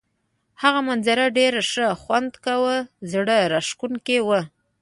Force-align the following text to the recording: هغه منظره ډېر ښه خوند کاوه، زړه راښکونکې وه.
هغه 0.61 0.79
منظره 0.87 1.25
ډېر 1.37 1.53
ښه 1.71 1.87
خوند 2.01 2.31
کاوه، 2.45 2.77
زړه 3.11 3.37
راښکونکې 3.51 4.19
وه. 4.27 4.41